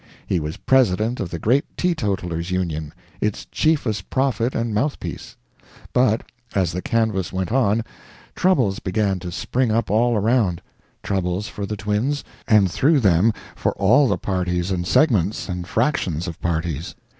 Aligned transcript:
He 0.25 0.39
was 0.39 0.57
president 0.57 1.19
of 1.19 1.29
the 1.29 1.37
great 1.37 1.63
Teetotalers' 1.77 2.49
Union, 2.49 2.91
its 3.21 3.45
chiefest 3.45 4.09
prophet 4.09 4.55
and 4.55 4.73
mouthpiece. 4.73 5.35
But 5.93 6.23
as 6.55 6.71
the 6.71 6.81
canvass 6.81 7.31
went 7.31 7.51
on, 7.51 7.83
troubles 8.35 8.79
began 8.79 9.19
to 9.19 9.31
spring 9.31 9.71
up 9.71 9.91
all 9.91 10.15
around 10.15 10.59
troubles 11.03 11.47
for 11.47 11.67
the 11.67 11.77
twins, 11.77 12.23
and 12.47 12.71
through 12.71 12.99
them 13.01 13.31
for 13.55 13.73
all 13.73 14.07
the 14.07 14.17
parties 14.17 14.71
and 14.71 14.87
segments 14.87 15.47
and 15.47 15.67
fractions 15.67 16.27
of 16.27 16.41
parties. 16.41 16.95